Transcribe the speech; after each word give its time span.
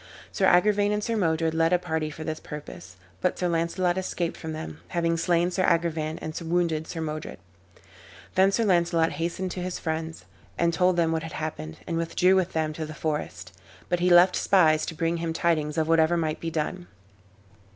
Sir 0.31 0.47
Agrivain 0.47 0.91
and 0.91 1.03
Sir 1.03 1.15
Modred 1.15 1.53
led 1.53 1.71
a 1.71 1.77
party 1.77 2.09
for 2.09 2.23
this 2.23 2.39
purpose, 2.39 2.95
but 3.21 3.37
Sir 3.37 3.47
Launcelot 3.47 3.99
escaped 3.99 4.35
from 4.35 4.51
them, 4.51 4.79
having 4.87 5.15
slain 5.15 5.51
Sir 5.51 5.63
Agrivain 5.63 6.17
and 6.23 6.33
wounded 6.43 6.87
Sir 6.87 7.01
Modred. 7.01 7.37
Then 8.33 8.51
Sir 8.51 8.63
Launcelot 8.65 9.11
hastened 9.11 9.51
to 9.51 9.61
his 9.61 9.77
friends, 9.77 10.25
and 10.57 10.73
told 10.73 10.95
them 10.97 11.11
what 11.11 11.21
had 11.21 11.33
happened, 11.33 11.77
and 11.85 11.97
withdrew 11.97 12.35
with 12.35 12.53
them 12.53 12.73
to 12.73 12.85
the 12.87 12.95
forest; 12.95 13.53
but 13.89 13.99
he 13.99 14.09
left 14.09 14.35
spies 14.35 14.87
to 14.87 14.95
bring 14.95 15.17
him 15.17 15.33
tidings 15.33 15.77
of 15.77 15.87
whatever 15.87 16.17
might 16.17 16.39
be 16.39 16.49
done. 16.49 16.87